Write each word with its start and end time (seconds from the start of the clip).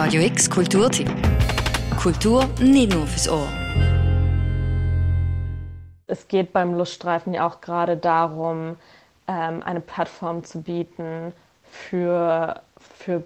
Radio 0.00 0.22
X 0.22 0.48
Kulturtipp. 0.48 1.10
Kultur 2.00 2.48
nicht 2.60 2.94
nur 2.94 3.04
fürs 3.04 3.28
Ohr. 3.28 3.48
Es 6.06 6.28
geht 6.28 6.52
beim 6.52 6.74
Luststreifen 6.74 7.34
ja 7.34 7.44
auch 7.44 7.60
gerade 7.60 7.96
darum, 7.96 8.76
ähm, 9.26 9.60
eine 9.64 9.80
Plattform 9.80 10.44
zu 10.44 10.62
bieten 10.62 11.32
für, 11.64 12.62
für 12.78 13.24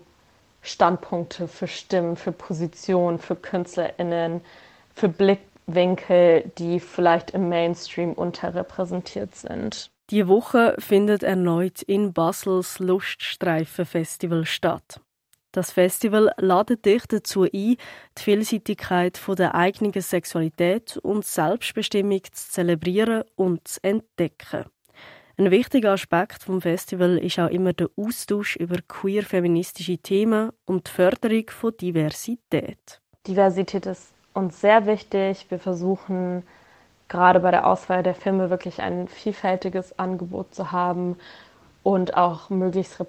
Standpunkte, 0.63 1.47
für 1.47 1.69
Stimmen, 1.69 2.17
für 2.17 2.33
Positionen, 2.33 3.19
für 3.19 3.37
KünstlerInnen, 3.37 4.41
für 4.95 5.11
Blickwinkel, 5.11 6.51
die 6.57 6.81
vielleicht 6.81 7.33
im 7.33 7.51
Mainstream 7.51 8.15
unterrepräsentiert 8.15 9.35
sind. 9.35 9.91
Die 10.09 10.27
Woche 10.27 10.75
findet 10.79 11.23
erneut 11.23 11.83
in 11.83 12.15
Basels 12.15 12.79
Luststreifen-Festival 12.79 14.47
statt. 14.47 15.03
Das 15.53 15.71
Festival 15.71 16.33
ladet 16.39 16.87
dich 16.87 17.07
dazu 17.07 17.43
ein, 17.43 17.51
die 17.53 17.77
Vielseitigkeit 18.17 19.21
der 19.39 19.55
eigenen 19.55 19.93
Sexualität 19.93 20.97
und 20.97 21.27
Selbstbestimmung 21.27 22.23
zu 22.33 22.51
zelebrieren 22.51 23.25
und 23.37 23.69
zu 23.69 23.79
entdecken. 23.85 24.65
Ein 25.37 25.51
wichtiger 25.51 25.93
Aspekt 25.93 26.43
vom 26.43 26.63
Festival 26.63 27.19
ist 27.19 27.39
auch 27.39 27.51
immer 27.51 27.75
der 27.75 27.89
Austausch 27.97 28.57
über 28.57 28.77
queer-feministische 28.89 29.99
Themen 29.99 30.53
und 30.65 30.87
die 30.87 30.91
Förderung 30.91 31.51
von 31.51 31.77
Diversität. 31.77 33.03
Diversität 33.27 33.85
ist 33.85 34.13
uns 34.33 34.59
sehr 34.59 34.87
wichtig. 34.87 35.47
Wir 35.51 35.59
versuchen 35.59 36.45
gerade 37.09 37.41
bei 37.41 37.51
der 37.51 37.67
Auswahl 37.67 38.03
der 38.03 38.15
Filme 38.15 38.49
wirklich 38.49 38.81
ein 38.81 39.07
vielfältiges 39.07 39.99
Angebot 39.99 40.55
zu 40.55 40.73
haben 40.73 41.17
und 41.83 42.17
auch 42.17 42.51
möglichst 42.51 43.01
äh, 43.01 43.05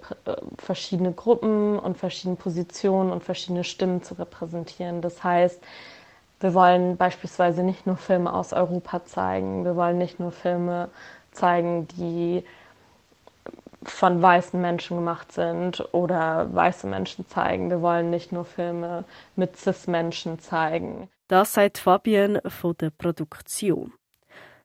verschiedene 0.58 1.12
Gruppen 1.12 1.78
und 1.78 1.96
verschiedene 1.96 2.36
Positionen 2.36 3.12
und 3.12 3.22
verschiedene 3.22 3.64
Stimmen 3.64 4.02
zu 4.02 4.14
repräsentieren. 4.14 5.00
Das 5.00 5.22
heißt, 5.22 5.60
wir 6.40 6.54
wollen 6.54 6.96
beispielsweise 6.96 7.62
nicht 7.62 7.86
nur 7.86 7.96
Filme 7.96 8.32
aus 8.32 8.52
Europa 8.52 9.04
zeigen, 9.04 9.64
wir 9.64 9.76
wollen 9.76 9.98
nicht 9.98 10.20
nur 10.20 10.32
Filme 10.32 10.88
zeigen, 11.32 11.88
die 11.96 12.44
von 13.82 14.20
weißen 14.20 14.60
Menschen 14.60 14.96
gemacht 14.96 15.32
sind 15.32 15.86
oder 15.92 16.52
weiße 16.54 16.86
Menschen 16.86 17.28
zeigen. 17.28 17.70
Wir 17.70 17.82
wollen 17.82 18.10
nicht 18.10 18.32
nur 18.32 18.44
Filme 18.44 19.04
mit 19.36 19.56
cis-Menschen 19.56 20.38
zeigen. 20.38 21.08
Das 21.28 21.54
sagt 21.54 21.78
Fabienne 21.78 22.42
von 22.46 22.74
der 22.78 22.90
Produktion. 22.90 23.92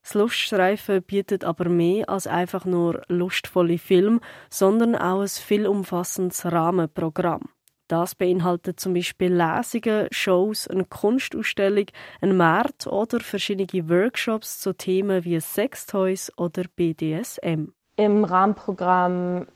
Das 0.02 0.14
Luststreifen 0.14 1.04
bietet 1.04 1.44
aber 1.44 1.70
mehr 1.70 2.10
als 2.10 2.26
einfach 2.28 2.66
nur 2.66 3.02
lustvolle 3.08 3.78
Filme, 3.78 4.20
sondern 4.50 4.96
auch 4.96 5.22
ein 5.22 5.28
viel 5.28 5.68
umfassendes 5.68 6.46
Rahmenprogramm. 6.46 7.50
Das 7.90 8.14
beinhaltet 8.14 8.80
zum 8.80 8.94
Beispiel 8.94 9.34
Lesungen, 9.34 10.08
Shows, 10.12 10.68
eine 10.68 10.86
Kunstausstellung, 10.86 11.86
ein 12.22 12.38
Markt 12.38 12.86
oder 12.86 13.20
verschiedene 13.20 13.90
Workshops 13.90 14.60
zu 14.60 14.74
Themen 14.74 15.26
wie 15.26 15.40
Sextoys 15.40 16.32
oder 16.38 16.64
BDSM. 16.76 17.74
Im 17.96 18.24
Rahmenprogramm 18.24 19.48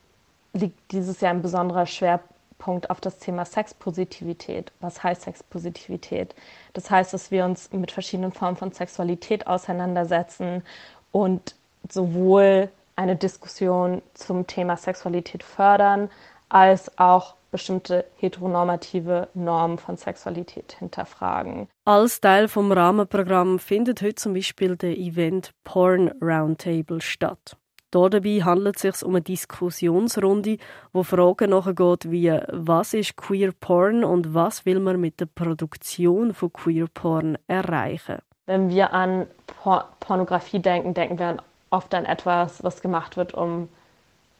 liegt 0.53 0.91
dieses 0.91 1.21
Jahr 1.21 1.33
ein 1.33 1.44
besonderer 1.44 1.86
Schwerpunkt 1.86 2.33
Punkt 2.58 2.90
auf 2.90 3.02
das 3.02 3.20
Thema 3.20 3.46
Sexpositivität. 3.46 4.72
Was 4.80 5.04
heißt 5.04 5.23
Sexpositivität? 5.23 6.36
Das 6.73 6.90
heißt, 6.90 7.14
dass 7.14 7.32
wir 7.32 7.45
uns 7.45 7.72
mit 7.72 7.92
verschiedenen 7.92 8.32
Formen 8.32 8.58
von 8.58 8.72
Sexualität 8.72 9.48
auseinandersetzen 9.48 10.64
und 11.12 11.56
sowohl 11.90 12.70
eine 12.95 13.16
Diskussion 13.16 14.02
zum 14.14 14.48
Thema 14.48 14.78
Sexualität 14.78 15.44
fördern, 15.44 16.10
als 16.50 16.98
auch 16.98 17.36
bestimmte 17.52 18.06
heteronormative 18.18 19.30
Normen 19.36 19.78
von 19.78 19.95
Sexualität 19.95 20.76
hinterfragen. 20.80 21.67
Als 21.86 22.20
Teil 22.20 22.48
vom 22.48 22.72
Rahmenprogramm 22.72 23.60
findet 23.60 24.02
heute 24.02 24.16
zum 24.16 24.34
Beispiel 24.34 24.76
der 24.76 24.98
Event 24.98 25.52
Porn 25.64 26.12
Roundtable 26.22 27.00
statt. 27.00 27.56
Dabei 27.93 28.42
handelt 28.43 28.77
es 28.77 28.81
sich 28.81 29.05
um 29.05 29.14
eine 29.14 29.21
Diskussionsrunde, 29.21 30.58
wo 30.93 31.04
Fragen 31.04 31.52
nachgeht 31.52 32.09
wie 32.09 32.36
was 32.48 32.95
ist 32.95 33.15
Queer 33.17 33.52
Porn 33.52 34.04
und 34.04 34.33
was 34.33 34.65
will 34.65 34.80
man 34.80 34.99
mit 34.99 35.20
der 35.20 35.27
Produktion 35.27 36.33
von 36.33 36.52
Queer 36.52 36.87
Porn 36.92 37.37
erreichen. 37.45 38.17
Wenn 38.48 38.70
wir 38.70 38.93
an 38.93 39.27
Por 39.45 39.86
Pornografie 39.99 40.58
denken, 40.58 40.95
denken 40.95 41.20
wir 41.20 41.37
oft 41.70 41.93
an 41.93 42.05
etwas, 42.05 42.64
was 42.64 42.82
gemacht 42.82 43.15
wird, 43.15 43.36
um 43.36 43.70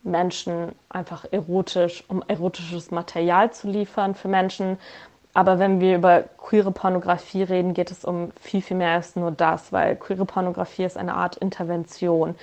Menschen 0.02 0.72
einfach 0.90 1.25
erotisch, 1.31 2.03
um 2.08 2.24
erotisches 2.28 2.90
Material 2.90 3.53
zu 3.53 3.68
liefern 3.69 4.16
für 4.16 4.30
Menschen. 4.30 4.78
Aber 5.36 5.59
wenn 5.59 5.80
wir 5.80 5.97
über 5.97 6.24
queere 6.38 6.72
Pornografie 6.72 7.44
reden, 7.44 7.75
geht 7.75 7.92
es 7.92 8.03
um 8.03 8.31
viel, 8.42 8.63
viel 8.63 8.78
mehr 8.78 8.96
als 8.96 9.16
nur 9.16 9.30
das, 9.30 9.72
weil 9.72 9.96
queere 9.96 10.25
Pornografie 10.25 10.86
ist 10.86 10.97
eine 10.97 11.13
Art 11.13 11.38
Intervention 11.38 12.34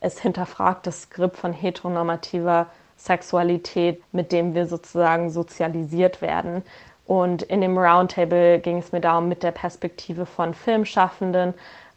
es 0.00 0.20
hinterfragt 0.20 0.86
das 0.86 1.02
Skript 1.02 1.36
von 1.36 1.52
heteronormativer 1.52 2.66
Sexualität, 2.96 4.02
mit 4.12 4.32
dem 4.32 4.54
wir 4.54 4.66
sozusagen 4.66 5.30
sozialisiert 5.30 6.22
werden. 6.22 6.62
Und 7.06 7.42
in 7.42 7.60
dem 7.60 7.78
Roundtable 7.78 8.58
ging 8.58 8.78
es 8.78 8.92
mir 8.92 9.00
darum, 9.00 9.28
mit 9.28 9.42
der 9.42 9.52
Perspektive 9.52 10.26
von 10.26 10.54
Filmschaffenden 10.54 11.54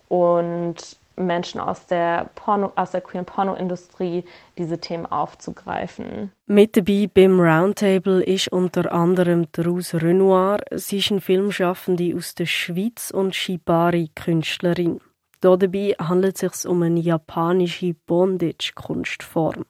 und 0.07 0.97
Menschen 1.19 1.59
aus 1.59 1.85
der, 1.85 2.29
Porno, 2.35 2.71
aus 2.75 2.91
der 2.91 3.01
queeren 3.01 3.25
Pornoindustrie 3.25 4.23
diese 4.57 4.79
Themen 4.79 5.05
aufzugreifen. 5.05 6.31
Mit 6.47 6.77
dabei 6.77 7.09
beim 7.13 7.39
Roundtable 7.39 8.23
ist 8.23 8.51
unter 8.51 8.91
anderem 8.91 9.47
Rose 9.57 10.01
Renoir. 10.01 10.59
Sie 10.71 10.99
ist 10.99 11.11
eine 11.11 11.21
Filmschaffende 11.21 12.15
aus 12.15 12.35
der 12.35 12.45
Schweiz 12.45 13.11
und 13.11 13.35
Shibari-Künstlerin. 13.35 15.01
Dabei 15.41 15.95
handelt 15.99 16.41
es 16.41 16.61
sich 16.61 16.69
um 16.69 16.81
eine 16.83 16.99
japanische 16.99 17.93
Bondage-Kunstform. 18.05 19.65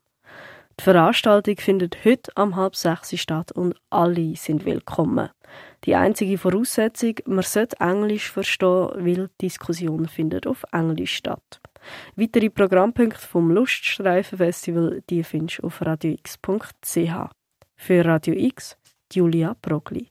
Die 0.80 0.84
Veranstaltung 0.84 1.58
findet 1.58 2.06
heute 2.06 2.32
am 2.36 2.56
halb 2.56 2.76
sechs 2.76 3.16
statt 3.20 3.52
und 3.52 3.76
alle 3.90 4.36
sind 4.36 4.66
willkommen. 4.66 5.30
Die 5.84 5.96
einzige 5.96 6.38
Voraussetzung, 6.38 7.16
man 7.26 7.44
sollte 7.44 7.80
Englisch 7.80 8.32
verstehen, 8.32 8.90
weil 8.96 9.28
die 9.28 9.48
Diskussion 9.48 10.08
findet 10.08 10.48
auf 10.48 10.64
Englisch 10.72 11.16
statt. 11.16 11.60
Weitere 12.16 12.50
Programmpunkte 12.50 13.20
vom 13.20 13.52
Luststreifenfestival 13.52 15.02
die 15.10 15.24
findest 15.24 15.60
du 15.60 15.68
auf 15.68 15.82
radiox.ch. 15.82 17.32
Für 17.76 18.06
Radio 18.06 18.34
X, 18.36 18.78
Julia 19.12 19.56
Brogli. 19.62 20.08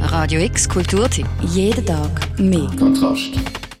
Radio 0.00 0.40
X 0.40 0.68
Kulturtipp. 0.68 1.26
Jeden 1.42 1.84
Tag 1.84 2.38
mehr. 2.38 2.70
Kontrast. 2.78 3.67